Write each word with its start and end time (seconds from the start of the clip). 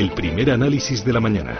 El 0.00 0.12
primer 0.12 0.50
análisis 0.50 1.04
de 1.04 1.12
la 1.12 1.20
mañana. 1.20 1.58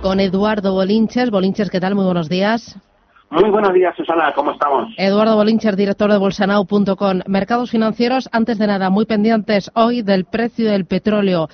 Con 0.00 0.20
Eduardo 0.20 0.72
Bolinches. 0.72 1.30
Bolinches, 1.30 1.68
¿qué 1.68 1.80
tal? 1.80 1.94
Muy 1.94 2.06
buenos 2.06 2.30
días. 2.30 2.80
Muy 3.28 3.50
buenos 3.50 3.74
días, 3.74 3.94
Susana. 3.94 4.32
¿Cómo 4.34 4.52
estamos? 4.52 4.88
Eduardo 4.96 5.36
Bolinches, 5.36 5.76
director 5.76 6.10
de 6.10 6.16
Bolsanau.com. 6.16 7.20
Mercados 7.26 7.70
financieros, 7.70 8.30
antes 8.32 8.56
de 8.58 8.68
nada, 8.68 8.88
muy 8.88 9.04
pendientes 9.04 9.70
hoy 9.74 10.00
del 10.00 10.24
precio 10.24 10.70
del 10.70 10.86
petróleo. 10.86 11.48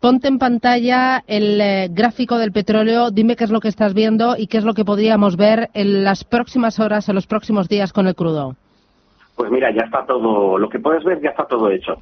Ponte 0.00 0.28
en 0.28 0.38
pantalla 0.38 1.24
el 1.26 1.58
eh, 1.58 1.88
gráfico 1.90 2.36
del 2.36 2.52
petróleo, 2.52 3.10
dime 3.10 3.36
qué 3.36 3.44
es 3.44 3.50
lo 3.50 3.60
que 3.60 3.68
estás 3.68 3.94
viendo 3.94 4.36
y 4.36 4.48
qué 4.48 4.58
es 4.58 4.64
lo 4.64 4.74
que 4.74 4.84
podríamos 4.84 5.38
ver 5.38 5.70
en 5.72 6.04
las 6.04 6.24
próximas 6.24 6.78
horas, 6.78 7.08
en 7.08 7.14
los 7.14 7.26
próximos 7.26 7.70
días 7.70 7.94
con 7.94 8.06
el 8.06 8.14
crudo. 8.14 8.54
Pues 9.34 9.50
mira, 9.50 9.70
ya 9.74 9.86
está 9.86 10.04
todo, 10.04 10.58
lo 10.58 10.68
que 10.68 10.78
puedes 10.78 11.04
ver 11.04 11.22
ya 11.22 11.30
está 11.30 11.46
todo 11.46 11.70
hecho. 11.70 11.96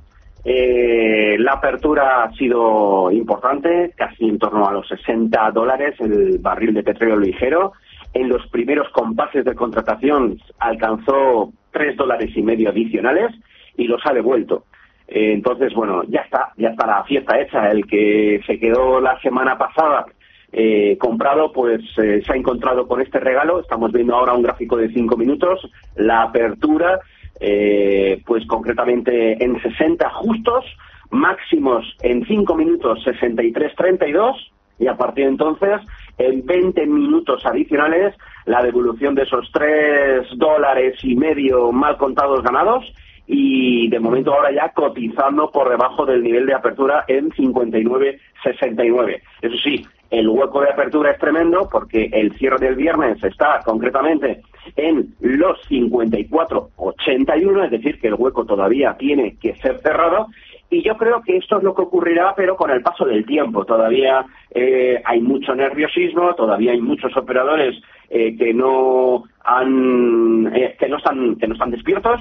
Eh, 0.49 1.37
la 1.41 1.55
apertura 1.55 2.23
ha 2.23 2.33
sido 2.35 3.11
importante, 3.11 3.93
casi 3.97 4.29
en 4.29 4.39
torno 4.39 4.69
a 4.69 4.73
los 4.73 4.87
60 4.87 5.51
dólares 5.51 5.97
el 5.99 6.39
barril 6.39 6.73
de 6.73 6.85
petróleo 6.85 7.19
ligero. 7.19 7.73
En 8.15 8.29
los 8.29 8.47
primeros 8.47 8.89
compases 8.91 9.45
de 9.45 9.57
contratación 9.57 10.39
alcanzó 10.61 11.53
3 11.73 11.97
dólares 11.97 12.31
y 12.37 12.43
medio 12.43 12.71
adicionales 12.71 13.35
y 13.77 13.89
los 13.89 14.01
ha 14.07 14.13
devuelto. 14.13 14.67
Eh, 15.09 15.33
entonces, 15.33 15.75
bueno, 15.75 16.05
ya 16.05 16.21
está, 16.21 16.53
ya 16.57 16.69
está 16.69 16.87
la 16.87 17.03
fiesta 17.03 17.41
hecha. 17.41 17.69
El 17.73 17.85
que 17.85 18.41
se 18.47 18.61
quedó 18.61 19.01
la 19.01 19.21
semana 19.23 19.59
pasada 19.59 20.07
eh, 20.53 20.97
comprado, 21.01 21.51
pues 21.53 21.83
se 21.97 22.23
ha 22.29 22.37
encontrado 22.37 22.87
con 22.87 23.01
este 23.01 23.19
regalo. 23.19 23.59
Estamos 23.59 23.91
viendo 23.91 24.15
ahora 24.15 24.35
un 24.35 24.45
gráfico 24.45 24.77
de 24.77 24.93
5 24.93 25.17
minutos, 25.17 25.69
la 25.97 26.23
apertura 26.23 27.01
eh, 27.41 28.23
pues 28.27 28.47
concretamente 28.47 29.43
en 29.43 29.61
60 29.61 30.09
justos, 30.11 30.65
máximos 31.11 31.85
en 32.03 32.25
5 32.27 32.55
minutos 32.55 33.05
63-32 33.05 34.35
y 34.79 34.87
a 34.89 34.97
partir 34.97 35.25
de 35.25 35.31
entonces 35.31 35.81
en 36.19 36.45
20 36.45 36.87
minutos 36.87 37.45
adicionales 37.47 38.15
la 38.47 38.63
devolución 38.63 39.15
de 39.15 39.23
esos 39.23 39.51
3 39.53 40.27
dólares 40.37 40.99
y 41.03 41.17
medio 41.17 41.73
mal 41.73 41.97
contados 41.97 42.43
ganados 42.43 42.85
y 43.27 43.89
de 43.89 43.99
momento 44.01 44.33
ahora 44.33 44.53
ya 44.53 44.69
cotizando 44.71 45.51
por 45.51 45.69
debajo 45.69 46.07
del 46.07 46.23
nivel 46.23 46.47
de 46.47 46.55
apertura 46.55 47.05
en 47.09 47.31
59-69. 47.31 49.21
Eso 49.43 49.57
sí, 49.65 49.85
el 50.11 50.29
hueco 50.29 50.61
de 50.61 50.71
apertura 50.71 51.11
es 51.11 51.19
tremendo 51.19 51.69
porque 51.71 52.09
el 52.13 52.33
cierre 52.39 52.59
del 52.59 52.77
viernes 52.77 53.23
está 53.25 53.61
concretamente 53.65 54.43
en 54.77 55.15
los 55.21 55.59
54.81, 55.69 57.65
es 57.65 57.71
decir, 57.71 57.99
que 58.01 58.09
el 58.09 58.15
hueco 58.15 58.45
todavía 58.45 58.97
tiene 58.99 59.37
que 59.41 59.55
ser 59.57 59.79
cerrado. 59.81 60.29
Y 60.69 60.83
yo 60.83 60.97
creo 60.97 61.23
que 61.23 61.37
esto 61.37 61.59
es 61.59 61.63
lo 61.63 61.75
que 61.75 61.83
ocurrirá, 61.83 62.35
pero 62.35 62.57
con 62.57 62.71
el 62.71 62.83
paso 62.83 63.05
del 63.05 63.25
tiempo. 63.25 63.65
Todavía 63.65 64.27
eh, 64.51 65.01
hay 65.05 65.21
mucho 65.21 65.55
nerviosismo, 65.55 66.35
todavía 66.35 66.73
hay 66.73 66.81
muchos 66.81 67.17
operadores 67.17 67.81
eh, 68.11 68.37
que 68.37 68.53
no 68.53 69.25
han 69.45 70.51
eh, 70.55 70.77
que 70.79 70.89
no 70.89 70.97
están 70.97 71.37
que 71.37 71.47
no 71.47 71.55
están 71.55 71.71
despiertos 71.71 72.21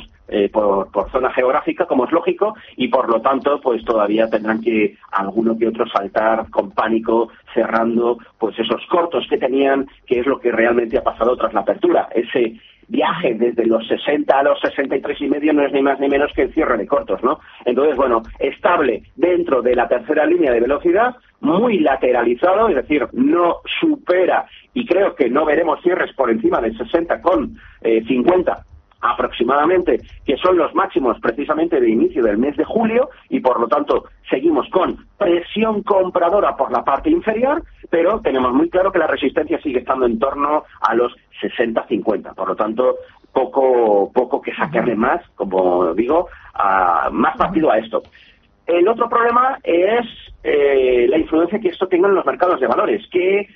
por, 0.52 0.92
por 0.92 1.12
zona 1.12 1.32
geográfica 1.32 1.86
como 1.86 2.06
es 2.06 2.12
lógico 2.12 2.56
y 2.78 2.88
por 2.88 3.08
lo 3.10 3.22
tanto 3.22 3.62
pues 3.62 3.86
todavía 3.86 4.28
tendrán 4.28 4.60
que 4.60 4.98
alguno 5.12 5.56
que 5.58 5.68
otro 5.68 5.88
saltar 5.88 6.50
con 6.50 6.72
pánico 6.72 7.30
cerrando 7.54 8.18
pues 8.40 8.58
esos 8.58 8.84
cortos 8.88 9.28
que 9.30 9.38
tenían 9.38 9.88
que 10.08 10.20
es 10.20 10.26
lo 10.26 10.40
que 10.40 10.52
realmente 10.52 10.98
ha 10.98 11.04
pasado 11.04 11.38
tras 11.38 11.54
la 11.54 11.60
apertura 11.60 12.10
ese 12.14 12.60
viaje 12.88 13.34
desde 13.34 13.66
los 13.66 13.88
60 13.88 14.38
a 14.38 14.44
los 14.44 14.60
63 14.62 15.22
y 15.22 15.30
medio 15.30 15.54
no 15.54 15.66
es 15.66 15.74
ni 15.74 15.82
más 15.82 16.00
ni 16.00 16.08
menos 16.08 16.32
que 16.34 16.44
el 16.44 16.54
cierre 16.54 16.78
de 16.78 16.88
cortos, 16.88 17.24
¿no? 17.24 17.40
Entonces, 17.66 17.96
bueno, 17.96 18.22
estable 18.40 19.04
dentro 19.16 19.62
de 19.62 19.76
la 19.76 19.88
tercera 19.88 20.26
línea 20.26 20.52
de 20.52 20.60
velocidad, 20.60 21.16
muy 21.42 21.80
lateralizado, 21.80 22.70
es 22.70 22.76
decir, 22.76 23.08
no 23.14 23.58
supera 23.80 24.46
y 24.74 24.86
creo 24.86 25.16
que 25.16 25.30
no 25.30 25.46
veremos 25.46 25.82
cierres 25.82 26.14
por 26.14 26.30
encima 26.30 26.60
de 26.62 26.74
60 26.74 27.22
con 27.22 27.56
50 27.82 28.52
eh, 28.52 28.75
aproximadamente, 29.06 30.02
que 30.26 30.38
son 30.38 30.58
los 30.58 30.74
máximos 30.74 31.20
precisamente 31.20 31.80
de 31.80 31.90
inicio 31.90 32.24
del 32.24 32.38
mes 32.38 32.58
de 32.58 32.66
julio 32.66 33.10
y 33.30 33.40
por 33.40 33.60
lo 33.60 33.68
tanto 33.68 34.06
seguimos 34.30 34.68
con 34.70 35.06
presión 35.18 35.84
compradora 35.84 36.56
por 36.56 36.72
la 36.72 36.84
parte 36.84 37.10
inferior, 37.10 37.64
pero 37.90 38.20
tenemos 38.22 38.54
muy 38.54 38.70
claro 38.70 38.92
que 38.92 39.00
la 39.00 39.08
resistencia 39.08 39.62
sigue 39.62 39.80
estando 39.80 40.06
en 40.06 40.20
torno 40.20 40.64
a 40.82 40.96
los 40.96 41.16
60-50, 41.42 42.34
por 42.34 42.48
lo 42.50 42.56
tanto 42.56 42.96
poco 43.32 44.12
poco 44.14 44.42
que 44.42 44.56
sacarle 44.56 44.96
más, 44.96 45.22
como 45.36 45.94
digo, 45.94 46.30
a, 46.54 47.10
más 47.12 47.36
partido 47.38 47.72
a 47.72 47.78
esto. 47.78 48.02
El 48.66 48.88
otro 48.88 49.08
problema 49.08 49.60
es 49.64 50.06
eh, 50.44 51.06
la 51.08 51.18
influencia 51.18 51.60
que 51.60 51.68
esto 51.68 51.88
tenga 51.88 52.08
en 52.08 52.16
los 52.16 52.26
mercados 52.26 52.60
de 52.60 52.68
valores, 52.68 53.06
que 53.12 53.48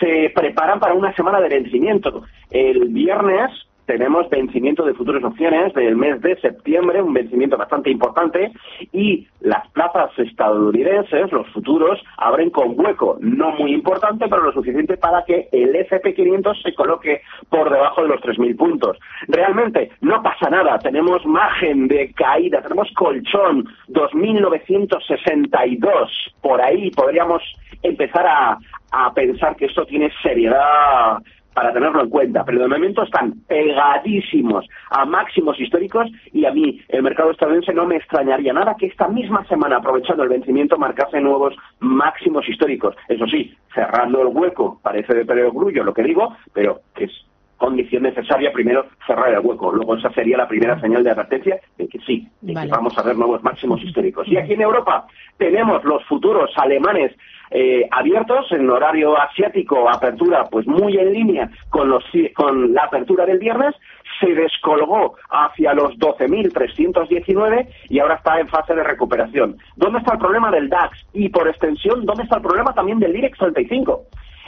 se 0.00 0.32
preparan 0.34 0.80
para 0.80 0.94
una 0.94 1.14
semana 1.14 1.40
de 1.40 1.48
vencimiento. 1.48 2.22
El 2.50 2.88
viernes 2.88 3.50
tenemos 3.86 4.28
vencimiento 4.30 4.84
de 4.84 4.94
futuras 4.94 5.24
opciones 5.24 5.74
del 5.74 5.96
mes 5.96 6.20
de 6.22 6.36
septiembre, 6.40 7.02
un 7.02 7.12
vencimiento 7.12 7.56
bastante 7.56 7.90
importante, 7.90 8.52
y 8.92 9.26
las 9.40 9.68
plazas 9.70 10.10
estadounidenses, 10.18 11.32
los 11.32 11.48
futuros, 11.48 12.00
abren 12.16 12.50
con 12.50 12.78
hueco, 12.78 13.18
no 13.20 13.50
muy 13.52 13.74
importante, 13.74 14.26
pero 14.28 14.42
lo 14.42 14.52
suficiente 14.52 14.96
para 14.96 15.24
que 15.24 15.48
el 15.52 15.74
SP500 15.74 16.62
se 16.62 16.74
coloque 16.74 17.22
por 17.48 17.70
debajo 17.70 18.02
de 18.02 18.08
los 18.08 18.20
3.000 18.20 18.56
puntos. 18.56 18.98
Realmente 19.28 19.92
no 20.00 20.20
pasa 20.22 20.50
nada, 20.50 20.78
tenemos 20.78 21.24
margen 21.26 21.86
de 21.88 22.12
caída, 22.12 22.62
tenemos 22.62 22.90
colchón 22.94 23.66
2.962, 23.88 26.08
por 26.40 26.60
ahí 26.60 26.90
podríamos 26.90 27.42
empezar 27.82 28.26
a, 28.26 28.58
a 28.92 29.12
pensar 29.12 29.56
que 29.56 29.66
esto 29.66 29.84
tiene 29.84 30.10
seriedad 30.22 31.18
para 31.54 31.72
tenerlo 31.72 32.02
en 32.02 32.10
cuenta, 32.10 32.44
pero 32.44 32.58
de 32.58 32.68
momento 32.68 33.04
están 33.04 33.32
pegadísimos 33.46 34.66
a 34.90 35.04
máximos 35.04 35.58
históricos 35.60 36.10
y 36.32 36.44
a 36.44 36.52
mí 36.52 36.80
el 36.88 37.02
mercado 37.02 37.30
estadounidense 37.30 37.72
no 37.72 37.86
me 37.86 37.96
extrañaría 37.96 38.52
nada 38.52 38.76
que 38.78 38.86
esta 38.86 39.08
misma 39.08 39.44
semana, 39.46 39.76
aprovechando 39.76 40.24
el 40.24 40.28
vencimiento, 40.28 40.76
marcase 40.76 41.20
nuevos 41.20 41.54
máximos 41.80 42.48
históricos. 42.48 42.96
Eso 43.08 43.26
sí, 43.26 43.54
cerrando 43.74 44.20
el 44.20 44.28
hueco, 44.28 44.80
parece 44.82 45.14
de 45.14 45.24
grullo 45.24 45.84
lo 45.84 45.94
que 45.94 46.02
digo, 46.02 46.36
pero 46.52 46.80
es 46.96 47.10
condición 47.56 48.02
necesaria 48.02 48.52
primero 48.52 48.86
cerrar 49.06 49.32
el 49.32 49.40
hueco. 49.40 49.72
Luego 49.72 49.96
esa 49.96 50.10
sería 50.10 50.36
la 50.36 50.48
primera 50.48 50.78
señal 50.80 51.04
de 51.04 51.10
advertencia 51.10 51.60
de 51.78 51.88
que 51.88 51.98
sí, 52.00 52.28
de 52.40 52.52
que 52.52 52.66
vamos 52.66 52.96
a 52.98 53.02
ver 53.02 53.16
nuevos 53.16 53.42
máximos 53.42 53.82
históricos. 53.82 54.26
Y 54.28 54.36
aquí 54.36 54.54
en 54.54 54.62
Europa 54.62 55.06
tenemos 55.38 55.84
los 55.84 56.04
futuros 56.04 56.50
alemanes 56.56 57.12
eh, 57.56 57.86
abiertos 57.92 58.50
en 58.50 58.68
horario 58.68 59.16
asiático, 59.16 59.88
apertura 59.88 60.44
pues 60.50 60.66
muy 60.66 60.98
en 60.98 61.12
línea 61.12 61.48
con, 61.70 61.88
los, 61.88 62.02
con 62.34 62.74
la 62.74 62.82
apertura 62.82 63.24
del 63.26 63.38
viernes, 63.38 63.76
se 64.18 64.34
descolgó 64.34 65.14
hacia 65.30 65.72
los 65.72 65.92
12.319 65.98 67.68
y 67.90 68.00
ahora 68.00 68.16
está 68.16 68.40
en 68.40 68.48
fase 68.48 68.74
de 68.74 68.82
recuperación. 68.82 69.56
¿Dónde 69.76 70.00
está 70.00 70.14
el 70.14 70.18
problema 70.18 70.50
del 70.50 70.68
DAX? 70.68 70.98
Y 71.12 71.28
por 71.28 71.46
extensión, 71.46 72.04
¿dónde 72.04 72.24
está 72.24 72.38
el 72.38 72.42
problema 72.42 72.74
también 72.74 72.98
del 72.98 73.14
IBEX 73.16 73.38
35? 73.38 74.02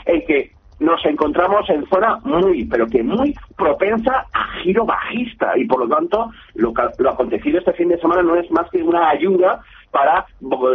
En 0.05 0.25
que 0.25 0.51
nos 0.81 1.03
encontramos 1.05 1.69
en 1.69 1.87
zona 1.87 2.19
muy, 2.25 2.65
pero 2.65 2.87
que 2.87 3.01
muy 3.03 3.33
propensa 3.55 4.25
a 4.33 4.59
giro 4.61 4.85
bajista 4.85 5.57
y 5.57 5.65
por 5.65 5.79
lo 5.79 5.95
tanto 5.95 6.29
lo, 6.55 6.73
lo 6.99 7.09
acontecido 7.09 7.59
este 7.59 7.71
fin 7.71 7.87
de 7.87 7.99
semana 7.99 8.21
no 8.21 8.35
es 8.35 8.51
más 8.51 8.69
que 8.69 8.83
una 8.83 9.09
ayuda 9.09 9.61
para 9.91 10.25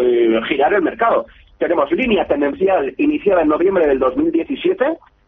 eh, 0.01 0.41
girar 0.49 0.75
el 0.75 0.83
mercado 0.83 1.27
tenemos 1.63 1.91
línea 1.93 2.27
tendencial 2.27 2.95
iniciada 2.99 3.43
en 3.43 3.49
noviembre 3.49 3.87
del 3.87 3.99
2017, 3.99 4.85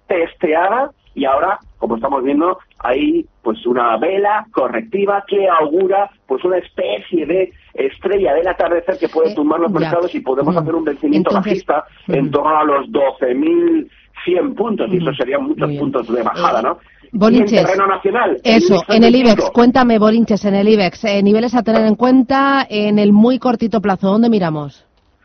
testeada 0.09 0.91
y 1.15 1.25
ahora, 1.25 1.61
como 1.79 1.95
estamos 1.95 2.25
viendo, 2.25 2.59
hay 2.81 3.25
pues 3.43 3.65
una 3.67 3.97
vela 3.99 4.47
correctiva 4.53 5.25
que 5.29 5.49
augura 5.49 6.11
pues 6.27 6.45
una 6.45 6.59
especie 6.59 7.25
de 7.25 7.53
estrella 7.75 8.35
del 8.35 8.49
atardecer 8.49 8.99
que 8.99 9.09
puede 9.09 9.35
tumbar 9.35 9.61
los 9.61 9.71
mercados 9.71 10.13
y 10.15 10.21
podemos 10.21 10.57
hacer 10.57 10.75
un 10.75 10.85
vencimiento 10.85 11.33
bajista 11.33 11.85
en 12.09 12.31
torno 12.31 12.59
a 12.59 12.65
los 12.65 12.89
12.100 12.89 14.55
puntos 14.57 14.93
y 14.93 14.97
eso 14.97 15.15
serían 15.15 15.45
muchos 15.45 15.71
puntos 15.79 16.13
de 16.13 16.23
bajada, 16.23 16.63
¿no? 16.63 16.79
Bolinches. 17.13 17.53
Y 17.53 17.57
en 17.59 17.65
terreno 17.65 17.87
nacional. 17.87 18.41
Eso, 18.43 18.83
en 18.89 19.05
el 19.05 19.15
IBEX. 19.15 19.51
Cuéntame, 19.51 20.01
Bolinches, 20.01 20.45
en 20.47 20.57
el 20.57 20.69
IBEX. 20.69 21.05
Eh, 21.05 21.23
niveles 21.23 21.55
a 21.55 21.63
tener 21.63 21.87
en 21.87 21.95
cuenta 21.95 22.67
en 22.69 22.99
el 22.99 23.13
muy 23.13 23.39
cortito 23.39 23.81
plazo. 23.81 24.09
¿Dónde 24.09 24.29
miramos? 24.29 24.85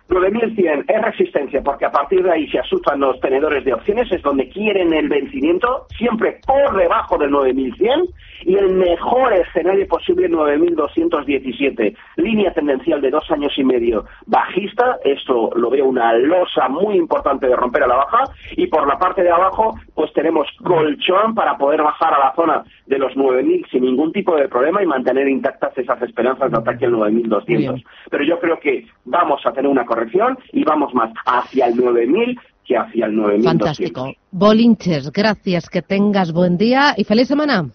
9100 0.09 0.85
es 0.87 1.01
resistencia 1.01 1.61
porque 1.61 1.85
a 1.85 1.91
partir 1.91 2.23
de 2.23 2.31
ahí 2.31 2.47
se 2.49 2.59
asustan 2.59 2.99
los 2.99 3.19
tenedores 3.19 3.63
de 3.63 3.73
opciones, 3.73 4.11
es 4.11 4.21
donde 4.21 4.49
quieren 4.49 4.93
el 4.93 5.07
vencimiento, 5.07 5.85
siempre 5.97 6.39
por 6.45 6.75
debajo 6.75 7.17
del 7.17 7.31
9100 7.31 8.07
y 8.45 8.55
el 8.55 8.69
mejor 8.73 9.33
escenario 9.33 9.87
posible 9.87 10.27
9217. 10.29 11.95
Línea 12.17 12.53
tendencial 12.53 13.01
de 13.01 13.11
dos 13.11 13.29
años 13.31 13.53
y 13.57 13.63
medio 13.63 14.05
bajista, 14.25 14.97
esto 15.03 15.51
lo 15.55 15.69
veo 15.69 15.85
una 15.85 16.13
losa 16.13 16.67
muy 16.69 16.95
importante 16.95 17.47
de 17.47 17.55
romper 17.55 17.83
a 17.83 17.87
la 17.87 17.95
baja 17.95 18.23
y 18.55 18.67
por 18.67 18.87
la 18.87 18.97
parte 18.97 19.23
de 19.23 19.31
abajo 19.31 19.75
pues 19.93 20.11
tenemos 20.13 20.47
colchón 20.63 21.35
para 21.35 21.57
poder 21.57 21.83
bajar 21.83 22.13
a 22.13 22.19
la 22.19 22.33
zona 22.35 22.63
de 22.85 22.97
los 22.97 23.15
9000 23.15 23.67
sin 23.71 23.83
ningún 23.83 24.11
tipo 24.11 24.35
de 24.35 24.47
problema 24.47 24.81
y 24.81 24.85
mantener 24.85 25.27
intactas 25.27 25.77
esas 25.77 26.01
esperanzas 26.01 26.51
de 26.51 26.57
ataque 26.57 26.85
al 26.85 26.93
9200. 26.93 27.83
Pero 28.09 28.23
yo 28.23 28.39
creo 28.39 28.59
que 28.59 28.87
vamos 29.05 29.45
a 29.45 29.51
tener 29.51 29.69
una 29.69 29.85
corrección 29.99 30.37
y 30.53 30.63
vamos 30.63 30.93
más 30.93 31.11
hacia 31.25 31.67
el 31.67 31.75
9000 31.75 32.39
que 32.65 32.77
hacia 32.77 33.05
el 33.07 33.15
9200. 33.15 33.43
Fantástico. 33.43 34.13
Bolinches, 34.31 35.11
gracias, 35.11 35.69
que 35.69 35.81
tengas 35.81 36.31
buen 36.31 36.57
día 36.57 36.93
y 36.95 37.03
feliz 37.03 37.27
semana. 37.27 37.69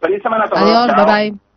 Feliz 0.00 0.22
semana 0.22 0.44
a 0.44 0.48
todos. 0.48 0.62
Adiós, 0.62 0.86
Chao. 0.86 1.06
bye 1.06 1.30
bye. 1.30 1.47